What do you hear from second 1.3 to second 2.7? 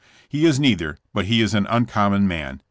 is an uncommon man.